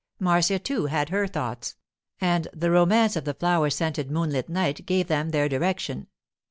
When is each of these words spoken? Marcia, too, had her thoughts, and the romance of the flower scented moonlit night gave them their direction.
Marcia, 0.19 0.57
too, 0.57 0.87
had 0.87 1.09
her 1.09 1.27
thoughts, 1.27 1.75
and 2.19 2.47
the 2.55 2.71
romance 2.71 3.15
of 3.15 3.23
the 3.23 3.35
flower 3.35 3.69
scented 3.69 4.09
moonlit 4.09 4.49
night 4.49 4.83
gave 4.87 5.05
them 5.07 5.29
their 5.29 5.47
direction. 5.47 6.07